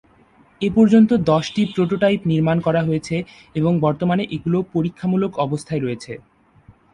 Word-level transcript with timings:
এ 0.61 0.69
পর্যন্ত 0.75 1.09
দশটি 1.31 1.61
প্রোটোটাইপ 1.73 2.21
নির্মাণ 2.25 2.57
করা 2.59 2.81
হয়েছে 2.83 3.15
এবং 3.55 3.71
বর্তমানে 3.79 4.23
এগুলো 4.35 4.57
পরীক্ষামূলক 4.73 5.31
অবস্থায় 5.37 5.81
রয়েছে। 5.81 6.13